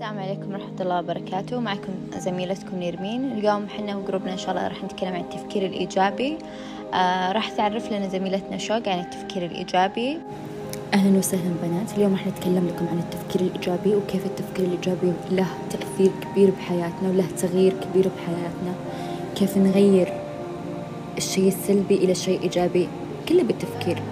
السلام 0.00 0.18
عليكم 0.18 0.52
ورحمة 0.52 0.80
الله 0.80 0.98
وبركاته. 0.98 1.60
معكم 1.60 1.92
زميلتكم 2.18 2.76
نيرمين. 2.76 3.32
اليوم 3.32 3.68
حنا 3.68 3.96
وجروبنا 3.96 4.32
إن 4.32 4.38
شاء 4.38 4.50
الله 4.50 4.68
راح 4.68 4.84
نتكلم 4.84 5.14
عن 5.14 5.20
التفكير 5.20 5.66
الإيجابي. 5.66 6.38
آه 6.94 7.32
راح 7.32 7.50
تعرف 7.50 7.92
لنا 7.92 8.08
زميلتنا 8.08 8.58
شوق 8.58 8.88
عن 8.88 9.00
التفكير 9.00 9.44
الإيجابي. 9.44 10.18
أهلا 10.94 11.18
وسهلا 11.18 11.54
بنات. 11.62 11.98
اليوم 11.98 12.12
راح 12.12 12.26
نتكلم 12.26 12.68
لكم 12.68 12.86
عن 12.88 12.98
التفكير 12.98 13.40
الإيجابي 13.40 13.94
وكيف 13.94 14.26
التفكير 14.26 14.64
الإيجابي 14.66 15.12
له 15.30 15.46
تأثير 15.70 16.10
كبير 16.22 16.50
بحياتنا 16.50 17.08
وله 17.08 17.26
تغيير 17.38 17.72
كبير 17.72 18.10
بحياتنا. 18.16 18.74
كيف 19.34 19.56
نغير 19.56 20.12
الشيء 21.18 21.48
السلبي 21.48 21.94
إلى 21.94 22.14
شيء 22.14 22.42
إيجابي 22.42 22.88
كله 23.28 23.42
بالتفكير. 23.42 24.02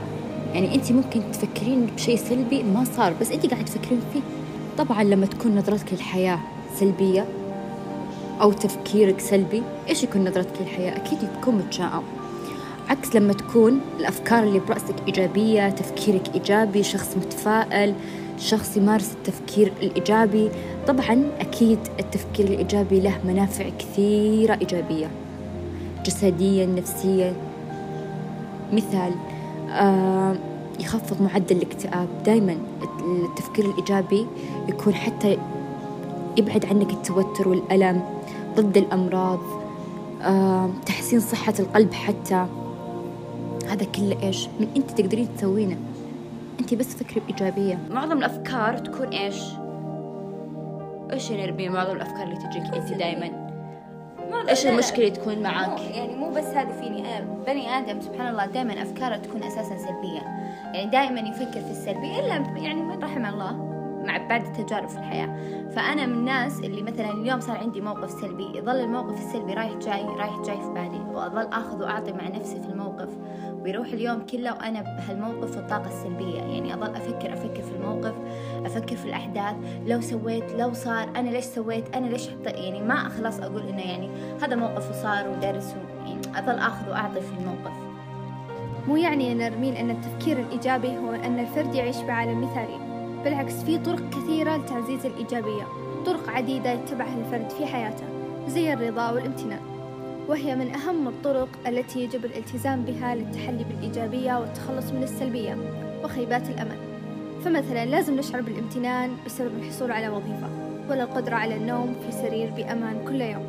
يعني 0.54 0.74
أنت 0.74 0.92
ممكن 0.92 1.20
تفكرين 1.32 1.86
بشيء 1.86 2.16
سلبي 2.16 2.62
ما 2.62 2.84
صار 2.84 3.12
بس 3.20 3.32
أنت 3.32 3.46
قاعد 3.46 3.64
تفكرين 3.64 4.00
فيه. 4.12 4.20
طبعا 4.78 5.02
لما 5.02 5.26
تكون 5.26 5.56
نظرتك 5.58 5.92
للحياة 5.92 6.38
سلبية 6.74 7.26
أو 8.40 8.52
تفكيرك 8.52 9.20
سلبي 9.20 9.62
إيش 9.88 10.04
يكون 10.04 10.28
نظرتك 10.28 10.60
للحياة؟ 10.60 10.96
أكيد 10.96 11.18
تكون 11.40 11.54
متشائم. 11.54 12.02
عكس 12.88 13.16
لما 13.16 13.32
تكون 13.32 13.80
الأفكار 14.00 14.42
اللي 14.42 14.58
برأسك 14.58 14.94
إيجابية 15.06 15.70
تفكيرك 15.70 16.34
إيجابي 16.34 16.82
شخص 16.82 17.16
متفائل 17.16 17.94
شخص 18.38 18.76
يمارس 18.76 19.12
التفكير 19.12 19.72
الإيجابي 19.82 20.50
طبعا 20.86 21.30
أكيد 21.40 21.78
التفكير 21.98 22.46
الإيجابي 22.46 23.00
له 23.00 23.18
منافع 23.24 23.68
كثيرة 23.78 24.54
إيجابية. 24.60 25.10
جسديا 26.06 26.66
نفسيا. 26.66 27.34
مثال 28.72 29.12
آه 29.70 30.36
يخفض 30.80 31.22
معدل 31.22 31.56
الاكتئاب. 31.56 32.08
دائما 32.24 32.56
التفكير 33.24 33.64
الإيجابي 33.64 34.26
يكون 34.68 34.94
حتى 34.94 35.38
يبعد 36.36 36.66
عنك 36.66 36.90
التوتر 36.90 37.48
والألم 37.48 38.02
ضد 38.54 38.76
الأمراض 38.76 39.40
آه 40.22 40.70
تحسين 40.86 41.20
صحة 41.20 41.54
القلب 41.58 41.92
حتى. 41.92 42.46
هذا 43.68 43.84
كله 43.84 44.22
إيش؟ 44.22 44.48
من 44.60 44.68
أنت 44.76 44.90
تقدرين 44.90 45.28
تسوينه. 45.36 45.76
أنت 46.60 46.74
بس 46.74 46.96
فكري 46.96 47.20
بإيجابية 47.20 47.78
معظم 47.90 48.18
الأفكار 48.18 48.78
تكون 48.78 49.08
إيش؟ 49.08 49.42
إيش 51.12 51.32
نربي 51.32 51.68
معظم 51.68 51.96
الأفكار 51.96 52.22
اللي 52.22 52.36
تجيك 52.36 52.74
أنت 52.74 52.92
دائما 52.92 53.48
إيش 54.48 54.66
المشكلة 54.66 55.08
تكون 55.08 55.42
معاك؟ 55.42 55.80
يعني 55.80 56.16
مو 56.16 56.30
بس 56.30 56.44
هذه 56.44 56.80
فيني 56.80 57.18
أنا 57.18 57.26
بني 57.46 57.78
آدم 57.78 58.00
سبحان 58.00 58.28
الله 58.28 58.46
دائما 58.46 58.82
أفكاره 58.82 59.16
تكون 59.16 59.42
أساسا 59.42 59.78
سلبية. 59.78 60.20
يعني 60.74 60.90
دائما 60.90 61.20
يفكر 61.20 61.60
في 61.60 61.70
السلبي 61.70 62.20
إلا 62.20 62.34
يعني 62.56 62.82
من 62.82 63.02
رحم 63.02 63.26
الله 63.26 63.68
مع 64.06 64.26
بعد 64.26 64.46
التجارب 64.46 64.88
في 64.88 64.98
الحياة. 64.98 65.58
فأنا 65.70 66.06
من 66.06 66.12
الناس 66.12 66.60
اللي 66.60 66.82
مثلا 66.82 67.10
اليوم 67.10 67.40
صار 67.40 67.56
عندي 67.56 67.80
موقف 67.80 68.10
سلبي 68.10 68.58
يظل 68.58 68.76
الموقف 68.80 69.18
السلبي 69.18 69.54
رايح 69.54 69.72
جاي 69.72 70.04
رايح 70.04 70.40
جاي 70.40 70.60
في 70.60 70.68
بالي 70.68 71.00
وأظل 71.14 71.46
أخذ 71.52 71.82
وأعطي 71.82 72.12
مع 72.12 72.28
نفسي 72.28 72.60
في 72.60 72.68
الموقف. 72.68 73.08
ويروح 73.62 73.86
اليوم 73.86 74.26
كله 74.26 74.52
وأنا 74.52 74.82
بهالموقف 74.82 75.56
والطاقة 75.56 75.86
السلبية. 75.86 76.38
يعني 76.38 76.74
أظل 76.74 76.94
أفكر 76.94 77.32
أفكر 77.32 77.62
في 77.62 77.72
الموقف 77.72 78.14
أفكر 78.66 78.96
في 78.96 79.04
الأحداث. 79.06 79.56
لو 79.86 80.00
سويت 80.00 80.52
لو 80.52 80.72
صار 80.72 81.08
أنا 81.16 81.28
ليش 81.30 81.44
سويت؟ 81.44 81.96
أنا 81.96 82.06
ليش 82.06 82.28
حط؟ 82.28 82.46
يعني 82.46 82.82
ما 82.82 82.94
أخلص 82.94 83.40
أقول 83.40 83.62
إنه 83.68 83.82
يعني 83.82 84.10
هذا 84.42 84.56
موقف 84.56 84.90
وصار 84.90 85.28
ودرس 85.28 85.74
يعني 86.06 86.20
أظل 86.36 86.58
أخذ 86.58 86.90
وأعطي 86.90 87.20
في 87.20 87.32
الموقف. 87.40 87.97
مو 88.88 88.96
يعني 88.96 89.28
يا 89.28 89.34
نرمين 89.34 89.76
أن 89.76 89.90
التفكير 89.90 90.38
الإيجابي 90.38 90.98
هو 90.98 91.12
أن 91.12 91.38
الفرد 91.38 91.74
يعيش 91.74 91.96
بعالم 91.96 92.44
مثالي 92.44 92.78
بالعكس 93.24 93.62
في 93.64 93.78
طرق 93.78 94.10
كثيرة 94.10 94.56
لتعزيز 94.56 95.06
الإيجابية 95.06 95.62
طرق 96.06 96.28
عديدة 96.30 96.72
يتبعها 96.72 97.16
الفرد 97.18 97.50
في 97.50 97.66
حياته 97.66 98.04
زي 98.48 98.72
الرضا 98.72 99.10
والامتنان 99.10 99.60
وهي 100.28 100.56
من 100.56 100.74
أهم 100.74 101.08
الطرق 101.08 101.48
التي 101.66 102.04
يجب 102.04 102.24
الالتزام 102.24 102.84
بها 102.84 103.14
للتحلي 103.14 103.64
بالإيجابية 103.64 104.38
والتخلص 104.38 104.92
من 104.92 105.02
السلبية 105.02 105.56
وخيبات 106.04 106.48
الأمل. 106.48 106.76
فمثلا 107.44 107.86
لازم 107.86 108.16
نشعر 108.16 108.40
بالامتنان 108.40 109.10
بسبب 109.26 109.50
الحصول 109.58 109.92
على 109.92 110.08
وظيفة 110.08 110.48
ولا 110.90 111.02
القدرة 111.02 111.34
على 111.34 111.56
النوم 111.56 111.94
في 112.06 112.12
سرير 112.12 112.50
بأمان 112.50 113.04
كل 113.08 113.20
يوم 113.20 113.46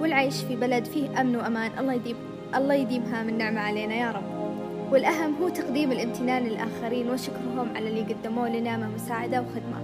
والعيش 0.00 0.42
في 0.42 0.56
بلد 0.56 0.84
فيه 0.84 1.20
أمن 1.20 1.36
وأمان 1.36 1.70
الله 1.78 1.92
يديم 1.92 2.16
الله 2.54 2.74
يديمها 2.74 3.22
من 3.22 3.38
نعمة 3.38 3.60
علينا 3.60 3.94
يا 3.94 4.10
رب. 4.10 4.29
والأهم 4.90 5.34
هو 5.42 5.48
تقديم 5.48 5.92
الامتنان 5.92 6.42
للآخرين 6.42 7.10
وشكرهم 7.10 7.68
على 7.76 7.88
اللي 7.88 8.14
قدموه 8.14 8.48
لنا 8.48 8.76
من 8.76 8.94
مساعدة 8.94 9.42
وخدمة. 9.42 9.80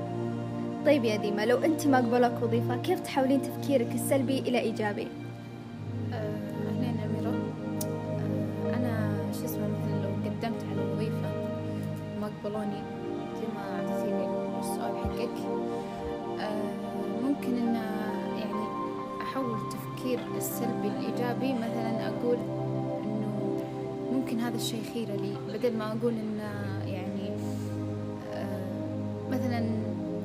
طيب 0.87 1.05
يا 1.05 1.17
ديما 1.17 1.47
لو 1.47 1.59
أنت 1.59 1.87
ما 1.87 1.99
قبلك 1.99 2.43
وظيفة 2.43 2.77
كيف 2.77 3.01
تحولين 3.01 3.43
تفكيرك 3.43 3.95
السلبي 3.95 4.39
إلى 4.39 4.59
إيجابي؟ 4.59 5.09
أهلين 6.13 6.97
أميرة. 7.05 7.35
أه 7.35 8.75
أنا 8.75 9.17
شو 9.39 9.45
اسمه 9.45 9.69
مثل 9.69 10.03
لو 10.03 10.11
قدمت 10.25 10.65
على 10.71 10.93
وظيفة 10.93 11.31
ما 12.21 12.31
قبلوني 12.45 12.83
زي 13.37 13.47
ما 13.55 13.63
أعطيتيني 13.63 14.27
السؤال 14.61 14.97
حقك. 14.97 15.39
أه 16.41 16.63
ممكن 17.25 17.57
إن 17.57 17.75
يعني 18.39 18.65
أحول 19.23 19.55
التفكير 19.55 20.19
السلبي 20.37 20.89
الإيجابي 20.89 21.53
مثلا 21.55 22.09
أقول 22.09 22.37
ممكن 24.27 24.41
هذا 24.41 24.57
الشيء 24.57 24.83
خيرة 24.95 25.17
لي 25.17 25.35
بدل 25.49 25.79
ما 25.79 25.93
أقول 25.93 26.13
إن 26.13 26.39
يعني 26.87 27.31
أه 28.35 28.61
مثلا 29.31 29.59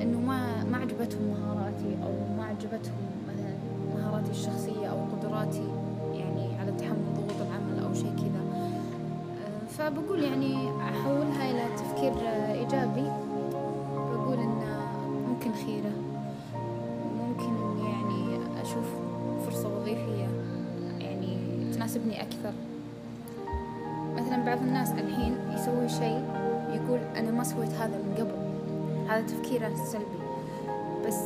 إنه 0.02 0.20
ما 0.20 0.64
ما 0.64 0.78
عجبتهم 0.78 1.22
مهاراتي 1.22 1.98
أو 2.04 2.36
ما 2.38 2.46
عجبتهم 2.46 3.06
مثلا 3.28 3.54
مهاراتي 3.96 4.32
الشخصية 4.32 4.88
أو 4.88 4.98
قدراتي 4.98 5.68
يعني 6.14 6.60
على 6.60 6.72
تحمل 6.72 7.14
ضغوط 7.16 7.42
العمل 7.42 7.84
أو 7.86 7.94
شيء 7.94 8.14
كذا. 8.18 8.42
أه 8.54 9.68
فبقول 9.70 10.24
يعني 10.24 10.70
أحولها 10.70 11.52
إلى 11.52 11.76
تفكير 11.76 12.14
إيجابي. 12.52 13.12
بقول 13.94 14.38
إن 14.40 14.62
ممكن 15.30 15.52
خيرة. 15.66 15.94
ممكن 17.18 17.84
يعني 17.86 18.40
أشوف 18.62 18.86
فرصة 19.46 19.78
وظيفية 19.78 20.28
يعني 21.00 21.38
تناسبني 21.74 22.22
أكثر. 22.22 22.54
بعض 24.46 24.58
الناس 24.58 24.92
الحين 24.92 25.38
يسوي 25.54 25.90
شيء 25.90 26.24
يقول 26.70 27.00
أنا 27.18 27.32
ما 27.32 27.44
سويت 27.44 27.74
هذا 27.74 27.98
من 27.98 28.16
قبل. 28.18 28.52
هذا 29.10 29.28
تفكيره 29.28 29.68
السلبي 29.68 30.22
بس 31.08 31.18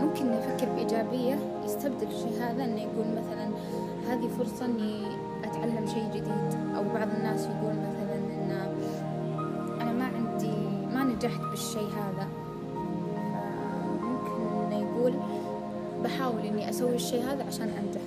ممكن 0.00 0.32
يفكر 0.32 0.68
بإيجابية 0.72 1.38
يستبدل 1.64 2.06
الشيء 2.06 2.38
هذا 2.40 2.64
إنه 2.64 2.80
يقول 2.80 3.06
مثلا 3.06 3.48
هذه 4.08 4.28
فرصة 4.38 4.64
إني 4.64 5.02
أتعلم 5.44 5.86
شيء 5.86 6.08
جديد. 6.10 6.58
أو 6.76 6.82
بعض 6.94 7.08
الناس 7.18 7.46
يقول 7.46 7.72
مثلا 7.72 8.16
إن 8.16 8.50
أنا 9.80 9.92
ما 9.92 10.04
عندي 10.04 10.52
ما 10.94 11.04
نجحت 11.04 11.40
بالشيء 11.50 11.88
هذا. 11.88 12.26
فممكن 14.00 14.72
إنه 14.72 14.76
يقول 14.76 15.14
بحاول 16.04 16.40
إني 16.40 16.70
أسوي 16.70 16.94
الشيء 16.94 17.22
هذا 17.22 17.44
عشان 17.44 17.68
أنجح. 17.68 18.00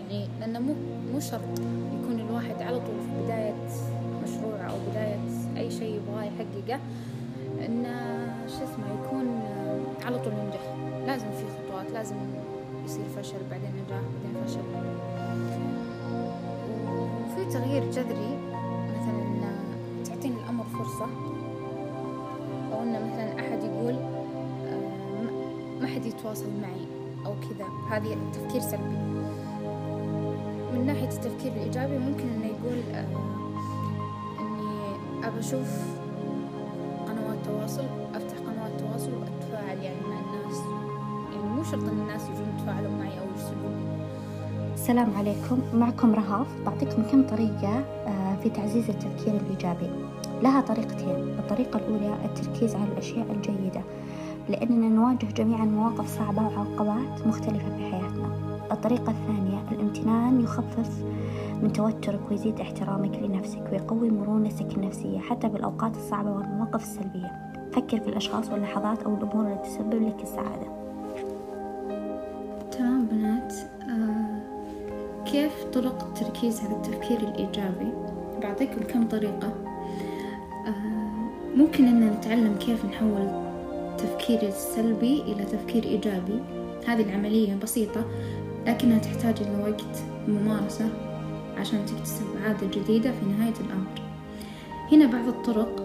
يعني 0.00 0.28
لأنه 0.40 0.58
مو 0.58 0.74
مو 1.12 1.20
شرط. 1.20 1.60
الواحد 2.34 2.62
على 2.62 2.76
طول 2.78 3.00
في 3.00 3.24
بداية 3.24 3.54
مشروع 4.24 4.70
أو 4.70 4.76
بداية 4.90 5.18
أي 5.56 5.70
شيء 5.70 5.94
يبغاه 5.96 6.24
يحققه 6.24 6.80
إنه 7.66 8.26
شو 8.48 8.64
اسمه 8.64 8.84
يكون 8.94 9.40
على 10.04 10.18
طول 10.18 10.32
ينجح. 10.32 10.74
لازم 11.06 11.26
في 11.30 11.44
خطوات 11.56 11.90
لازم 11.90 12.16
يصير 12.84 13.04
فشل 13.16 13.36
بعدين 13.50 13.70
نجاح 13.70 14.00
بعدين 14.00 14.46
فشل. 14.46 14.60
وفي 17.24 17.52
تغيير 17.52 17.90
جذري 17.90 18.38
مثلا 19.00 19.52
تعطيني 20.04 20.36
الأمر 20.44 20.64
فرصة. 20.64 21.06
أو 22.72 22.82
إنه 22.82 22.98
مثلا 22.98 23.40
أحد 23.40 23.64
يقول 23.64 23.94
ما 25.80 25.86
حد 25.86 26.06
يتواصل 26.06 26.50
معي 26.62 26.86
أو 27.26 27.32
كذا. 27.32 27.66
هذه 27.90 28.16
تفكير 28.32 28.60
سلبي. 28.60 29.13
من 30.74 30.86
ناحية 30.86 31.08
التفكير 31.08 31.52
الإيجابي 31.52 31.98
ممكن 31.98 32.24
إنه 32.28 32.46
يقول 32.46 32.78
إني 34.40 35.26
أبى 35.26 35.38
أشوف 35.38 35.68
قنوات 37.06 37.38
تواصل 37.44 37.84
أفتح 38.14 38.36
قنوات 38.38 38.80
تواصل 38.80 39.10
وأتفاعل 39.12 39.78
يعني 39.78 40.00
مع 40.00 40.20
الناس. 40.20 40.58
يعني 41.32 41.54
مو 41.56 41.62
شرط 41.62 41.82
إن 41.82 41.98
الناس 41.98 42.22
يجون 42.22 42.46
يتفاعلوا 42.58 42.90
معي 42.90 43.18
أو 43.18 43.24
يرسلون 43.36 43.74
السلام 44.74 45.14
عليكم. 45.16 45.58
معكم 45.74 46.14
رهاف. 46.14 46.46
بعطيكم 46.66 47.02
كم 47.02 47.26
طريقة 47.26 47.84
في 48.42 48.50
تعزيز 48.50 48.90
التفكير 48.90 49.34
الإيجابي؟ 49.34 49.90
لها 50.42 50.60
طريقتين. 50.60 51.38
الطريقة 51.38 51.76
الأولى 51.78 52.14
التركيز 52.24 52.74
على 52.74 52.84
الأشياء 52.92 53.26
الجيدة 53.32 53.82
لأننا 54.48 54.88
نواجه 54.88 55.26
جميعا 55.26 55.64
مواقف 55.64 56.18
صعبة 56.18 56.42
وعقبات 56.42 57.26
مختلفة 57.26 57.76
في 57.76 57.84
حياتنا. 57.90 58.53
الطريقة 58.72 59.10
الثانية 59.10 59.58
الامتنان 59.72 60.40
يخفف 60.40 61.04
من 61.62 61.72
توترك 61.72 62.20
ويزيد 62.30 62.60
احترامك 62.60 63.18
لنفسك 63.22 63.62
ويقوي 63.72 64.10
مرونتك 64.10 64.76
النفسية 64.76 65.18
حتى 65.18 65.48
بالأوقات 65.48 65.96
الصعبة 65.96 66.30
والمواقف 66.30 66.82
السلبية. 66.82 67.32
فكر 67.72 68.00
في 68.00 68.08
الأشخاص 68.08 68.50
واللحظات 68.50 69.02
أو 69.02 69.14
الأمور 69.14 69.46
اللي 69.46 69.58
تسبب 69.62 70.02
لك 70.02 70.22
السعادة. 70.22 70.66
تمام 72.70 73.06
بنات. 73.06 73.54
آه 73.82 74.44
كيف 75.24 75.64
طرق 75.64 76.04
التركيز 76.04 76.60
على 76.60 76.76
التفكير 76.76 77.18
الإيجابي؟ 77.18 77.92
بعطيكم 78.42 78.80
كم 78.82 79.08
طريقة. 79.08 79.48
آه 80.66 81.56
ممكن 81.56 81.84
أن 81.84 82.10
نتعلم 82.10 82.54
كيف 82.54 82.84
نحول 82.84 83.28
التفكير 83.90 84.42
السلبي 84.42 85.22
إلى 85.22 85.44
تفكير 85.44 85.84
إيجابي. 85.84 86.42
هذه 86.86 87.02
العملية 87.02 87.56
بسيطة 87.62 88.04
لكنها 88.66 88.98
تحتاج 88.98 89.34
إلى 89.40 89.62
وقت 89.62 90.02
ممارسة 90.28 90.88
عشان 91.56 91.86
تكتسب 91.86 92.24
عادة 92.46 92.66
جديدة 92.66 93.10
في 93.10 93.26
نهاية 93.26 93.54
الأمر. 93.66 94.02
هنا 94.92 95.06
بعض 95.06 95.28
الطرق 95.28 95.82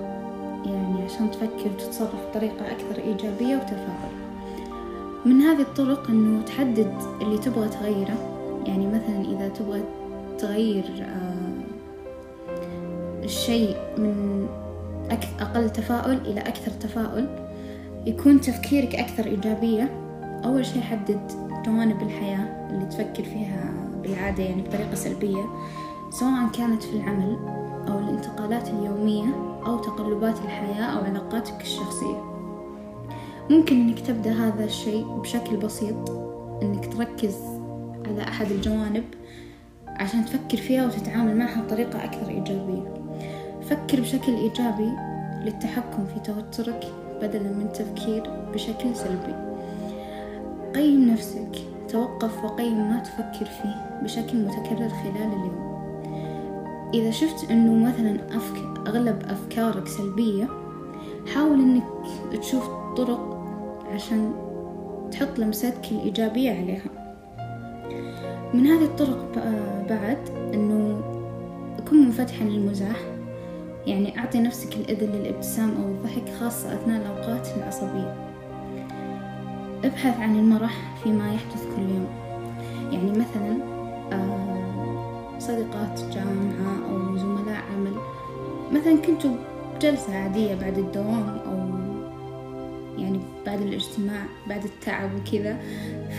يعني 0.66 1.04
عشان 1.04 1.32
تفكر 1.32 1.70
وتتصرف 1.76 2.28
بطريقة 2.30 2.72
أكثر 2.72 3.04
إيجابية 3.04 3.56
وتفاؤل 3.56 4.20
من 5.26 5.42
هذه 5.42 5.62
الطرق 5.62 6.10
أنه 6.10 6.42
تحدد 6.42 6.94
اللي 7.22 7.38
تبغى 7.38 7.70
تغيره. 7.70 8.36
يعني 8.66 8.88
مثلا 8.88 9.22
إذا 9.22 9.50
تبغى 9.50 9.84
تغير 10.38 10.86
آه 11.02 11.40
الشيء 13.24 13.78
من 13.98 14.48
أقل 15.40 15.70
تفاؤل 15.70 16.18
إلى 16.26 16.40
أكثر 16.40 16.72
تفاؤل 16.72 17.50
يكون 18.06 18.42
تفكيرك 18.42 18.96
أكثر 18.96 19.26
إيجابية. 19.26 19.90
أول 20.46 20.66
شيء 20.66 20.82
حدد 20.82 21.49
جوانب 21.66 22.02
الحياة 22.02 22.70
اللي 22.70 22.86
تفكر 22.86 23.24
فيها 23.24 23.74
بالعادة 24.04 24.44
يعني 24.44 24.62
بطريقة 24.62 24.96
سلبية 24.96 25.46
سواء 26.10 26.50
كانت 26.58 26.84
في 26.84 26.94
العمل 26.94 27.38
أو 27.88 28.00
الانتقالات 28.00 28.68
اليومية 28.68 29.60
أو 29.66 29.78
تقلبات 29.78 30.40
الحياة 30.40 30.84
أو 30.84 31.04
علاقاتك 31.04 31.62
الشخصية. 31.62 32.24
ممكن 33.50 33.76
إنك 33.76 34.00
تبدأ 34.00 34.32
هذا 34.32 34.66
الشيء 34.66 35.06
بشكل 35.06 35.58
بسيط 35.58 36.10
إنك 36.62 36.94
تركز 36.94 37.36
على 38.08 38.24
أحد 38.24 38.52
الجوانب 38.52 39.04
عشان 39.88 40.26
تفكر 40.26 40.58
فيها 40.58 40.86
وتتعامل 40.86 41.38
معها 41.38 41.62
بطريقة 41.62 42.04
أكثر 42.04 42.30
إيجابية. 42.30 42.94
فكر 43.62 44.02
بشكل 44.02 44.36
إيجابي 44.36 44.92
للتحكم 45.46 46.06
في 46.06 46.20
توترك 46.20 46.94
بدلا 47.22 47.50
من 47.50 47.62
التفكير 47.62 48.24
بشكل 48.54 48.96
سلبي. 48.96 49.49
قيم 50.76 51.12
نفسك. 51.12 51.52
توقف 51.90 52.44
وقيم 52.44 52.90
ما 52.90 53.00
تفكر 53.00 53.46
فيه 53.46 54.00
بشكل 54.04 54.38
متكرر 54.38 54.90
خلال 54.90 55.16
اليوم. 55.18 55.70
إذا 56.94 57.12
شفت 57.12 57.52
أنه 57.52 57.86
مثلا 57.86 58.38
أفك... 58.38 58.88
أغلب 58.88 59.24
أفكارك 59.30 59.88
سلبية 59.88 60.48
حاول 61.34 61.60
أنك 61.60 61.84
تشوف 62.42 62.70
طرق 62.98 63.46
عشان 63.94 64.34
تحط 65.12 65.40
لمستك 65.40 65.92
الإيجابية 65.92 66.52
عليها. 66.52 66.90
من 68.54 68.68
هذه 68.68 68.86
الطرق 68.86 69.32
بعد 69.90 70.30
أنه 70.54 71.02
كن 71.90 72.06
منفتحا 72.06 72.44
للمزاح. 72.44 72.98
يعني 73.88 74.20
أعطي 74.20 74.40
نفسك 74.40 74.76
الإذن 74.76 75.10
للابتسام 75.10 75.70
أو 75.70 75.90
الضحك 75.90 76.30
خاصة 76.40 76.74
أثناء 76.74 77.02
الأوقات 77.02 77.48
العصبية. 77.58 78.29
ابحث 79.84 80.20
عن 80.20 80.36
المرح 80.36 80.96
فيما 81.04 81.34
يحدث 81.34 81.66
كل 81.76 81.82
يوم. 81.82 82.08
يعني 82.92 83.12
مثلا 83.12 83.58
صديقات 85.40 86.02
جامعة 86.14 86.90
أو 86.90 87.18
زملاء 87.18 87.64
عمل. 87.74 87.94
مثلا 88.72 88.98
كنتوا 89.02 89.36
بجلسة 89.76 90.18
عادية 90.18 90.56
بعد 90.56 90.78
الدوام 90.78 91.40
أو 91.46 91.80
يعني 93.02 93.20
بعد 93.46 93.62
الاجتماع 93.62 94.26
بعد 94.50 94.64
التعب 94.64 95.10
وكذا. 95.16 95.58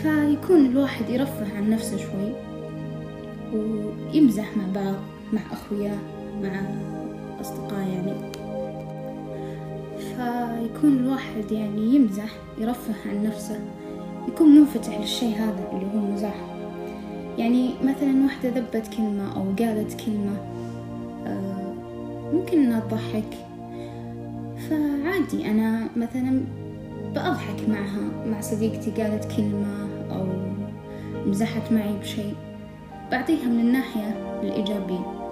فيكون 0.01 0.65
الواحد 0.65 1.09
يرفه 1.09 1.57
عن 1.57 1.69
نفسه 1.69 1.97
شوي 1.97 2.33
ويمزح 3.53 4.57
مع 4.57 4.81
بعض 4.81 4.95
مع 5.33 5.41
أخوياه 5.51 5.97
مع 6.41 6.61
أصدقاء 7.41 7.79
يعني. 7.79 8.40
فيكون 10.15 10.97
الواحد 10.97 11.51
يعني 11.51 11.95
يمزح 11.95 12.29
يرفه 12.57 12.93
عن 13.09 13.23
نفسه 13.23 13.59
يكون 14.27 14.55
منفتح 14.55 14.99
للشيء 14.99 15.35
هذا 15.35 15.69
اللي 15.73 15.85
هو 15.85 16.05
المزاح 16.05 16.35
يعني 17.37 17.69
مثلا 17.83 18.23
واحدة 18.23 18.49
ذبت 18.49 18.87
كلمة 18.97 19.35
أو 19.35 19.43
قالت 19.59 20.01
كلمة 20.05 20.37
آه 21.27 21.73
ممكن 22.33 22.59
إنها 22.59 22.79
تضحك. 22.79 23.37
فعادي 24.69 25.51
أنا 25.51 25.87
مثلا 25.95 26.41
بأضحك 27.15 27.69
معها 27.69 28.25
مع 28.25 28.41
صديقتي 28.41 28.91
قالت 28.91 29.31
كلمة 29.37 29.87
أو 30.11 30.27
مزحت 31.25 31.71
معي 31.71 31.97
بشيء. 31.97 32.33
بعطيها 33.11 33.45
من 33.45 33.59
الناحية 33.59 34.39
الإيجابية. 34.43 35.31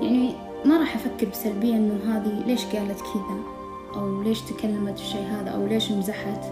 يعني 0.00 0.32
ما 0.64 0.78
راح 0.78 0.94
أفكر 0.94 1.26
بسلبية 1.28 1.74
إنه 1.74 1.98
هذه 2.06 2.46
ليش 2.46 2.64
قالت 2.64 3.00
كذا. 3.00 3.61
أو 3.94 4.22
ليش 4.22 4.40
تكلمت 4.40 4.98
الشيء 4.98 5.22
هذا 5.22 5.50
أو 5.50 5.66
ليش 5.66 5.92
مزحت 5.92 6.44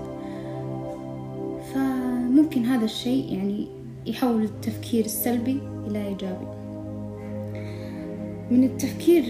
فممكن 1.74 2.64
هذا 2.64 2.84
الشيء 2.84 3.32
يعني 3.32 3.66
يحول 4.06 4.42
التفكير 4.42 5.04
السلبي 5.04 5.58
إلى 5.86 6.06
إيجابي. 6.06 6.46
من 8.50 8.64
التفكير 8.64 9.24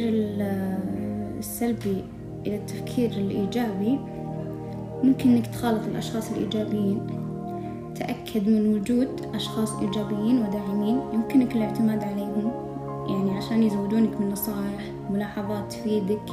السلبي 1.38 2.04
إلى 2.46 2.56
التفكير 2.56 3.10
الإيجابي 3.10 3.98
ممكن 5.02 5.30
إنك 5.30 5.46
تخالط 5.46 5.86
الأشخاص 5.86 6.30
الإيجابيين. 6.32 7.06
تأكد 7.94 8.48
من 8.48 8.74
وجود 8.74 9.08
أشخاص 9.34 9.72
إيجابيين 9.72 10.42
وداعمين 10.42 11.00
يمكنك 11.14 11.56
الاعتماد 11.56 12.04
عليهم 12.04 12.52
يعني 13.08 13.30
عشان 13.38 13.62
يزودونك 13.62 14.20
من 14.20 14.30
نصائح 14.30 14.92
ملاحظات 15.10 15.72
تفيدك. 15.72 16.32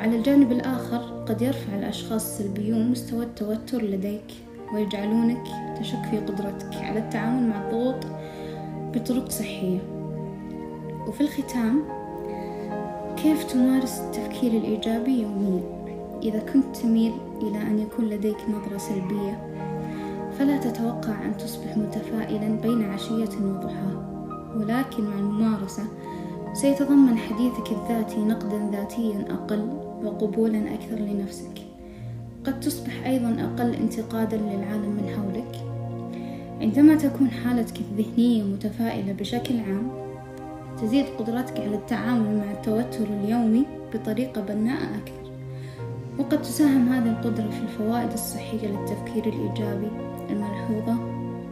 وعلى 0.00 0.16
الجانب 0.16 0.52
الآخر 0.52 1.24
قد 1.28 1.42
يرفع 1.42 1.74
الأشخاص 1.74 2.24
السلبيون 2.24 2.90
مستوى 2.90 3.24
التوتر 3.24 3.82
لديك 3.82 4.34
ويجعلونك 4.74 5.42
تشك 5.80 6.02
في 6.10 6.18
قدرتك 6.18 6.74
على 6.74 6.98
التعامل 6.98 7.48
مع 7.48 7.64
الضغوط 7.64 8.06
بطرق 8.94 9.30
صحية. 9.30 9.78
وفي 11.08 11.20
الختام 11.20 11.82
كيف 13.16 13.44
تمارس 13.44 14.00
التفكير 14.00 14.52
الإيجابي 14.52 15.22
يوميا؟ 15.22 15.62
إذا 16.22 16.38
كنت 16.38 16.76
تميل 16.76 17.12
إلى 17.42 17.62
أن 17.62 17.78
يكون 17.78 18.04
لديك 18.04 18.38
نظرة 18.48 18.78
سلبية 18.78 19.56
فلا 20.38 20.56
تتوقع 20.56 21.24
أن 21.24 21.36
تصبح 21.36 21.76
متفائلا 21.76 22.56
بين 22.62 22.82
عشية 22.82 23.38
وضحاها 23.42 24.10
ولكن 24.56 25.04
مع 25.04 25.18
الممارسة 25.18 25.82
سيتضمن 26.52 27.18
حديثك 27.18 27.72
الذاتي 27.72 28.20
نقدا 28.20 28.70
ذاتيا 28.72 29.24
أقل 29.30 29.89
وقبولا 30.04 30.74
أكثر 30.74 30.96
لنفسك. 30.96 31.60
قد 32.44 32.60
تصبح 32.60 33.06
أيضا 33.06 33.28
أقل 33.28 33.74
انتقادا 33.74 34.36
للعالم 34.36 34.90
من 34.90 35.14
حولك. 35.16 35.64
عندما 36.60 36.94
تكون 36.94 37.30
حالتك 37.30 37.80
الذهنية 37.80 38.42
متفائلة 38.42 39.12
بشكل 39.12 39.60
عام 39.60 39.90
تزيد 40.82 41.06
قدرتك 41.18 41.60
على 41.60 41.74
التعامل 41.74 42.36
مع 42.38 42.52
التوتر 42.52 43.04
اليومي 43.04 43.66
بطريقة 43.94 44.40
بناءة 44.40 44.84
أكثر. 44.84 45.30
وقد 46.18 46.42
تساهم 46.42 46.88
هذه 46.88 47.10
القدرة 47.10 47.50
في 47.50 47.62
الفوائد 47.62 48.12
الصحية 48.12 48.68
للتفكير 48.68 49.26
الإيجابي 49.26 49.90
الملحوظة 50.30 50.96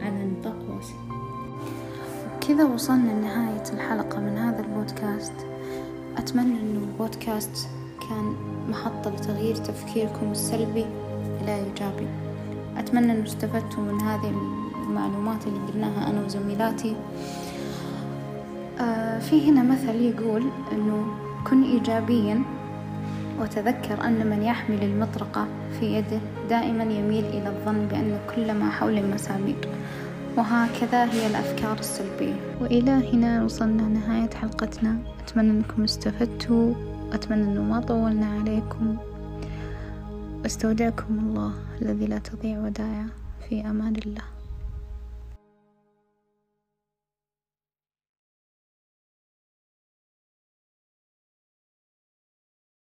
على 0.02 0.24
نطاق 0.24 0.56
واسع. 0.70 0.94
كذا 2.48 2.64
وصلنا 2.64 3.10
لنهاية 3.12 3.62
الحلقة 3.72 4.20
من 4.20 4.36
هذا 4.36 4.60
البودكاست. 4.60 5.32
أتمنى 6.16 6.60
أنه 6.60 6.80
البودكاست 6.92 7.68
كان 8.08 8.34
محطة 8.70 9.10
لتغيير 9.10 9.56
تفكيركم 9.56 10.30
السلبي 10.30 10.86
إلى 11.40 11.54
إيجابي. 11.54 12.06
أتمنى 12.76 13.12
أن 13.12 13.22
استفدتم 13.22 13.82
من 13.82 14.00
هذه 14.00 14.32
المعلومات 14.86 15.46
اللي 15.46 15.58
قلناها 15.72 16.10
أنا 16.10 16.24
وزميلاتي. 16.24 16.96
آه 18.80 19.18
في 19.18 19.50
هنا 19.50 19.62
مثل 19.62 19.94
يقول 19.94 20.42
أنه 20.72 21.06
كن 21.50 21.62
إيجابيا 21.62 22.42
وتذكر 23.40 24.04
أن 24.04 24.26
من 24.26 24.42
يحمل 24.42 24.82
المطرقة 24.82 25.46
في 25.80 25.94
يده 25.94 26.20
دائما 26.48 26.84
يميل 26.84 27.24
إلى 27.24 27.48
الظن 27.48 27.86
بأن 27.86 28.18
كل 28.34 28.54
ما 28.54 28.70
حول 28.70 29.06
مسامير 29.14 29.68
وهكذا 30.36 31.04
هي 31.04 31.26
الأفكار 31.26 31.78
السلبية. 31.78 32.34
وإلى 32.60 32.90
هنا 32.90 33.44
وصلنا 33.44 33.82
نهاية 33.82 34.30
حلقتنا. 34.34 34.96
أتمنى 35.24 35.50
أنكم 35.50 35.84
استفدتوا. 35.84 36.74
أتمنى 37.12 37.42
أنه 37.42 37.62
ما 37.62 37.80
طولنا 37.80 38.26
عليكم. 38.26 38.96
أستودعكم 40.46 41.18
الله 41.18 41.52
الذي 41.82 42.06
لا 42.06 42.18
تضيع 42.18 42.58
ودائعه 42.58 43.06
في 43.48 43.60
أمان 43.60 43.96
الله. 43.96 44.37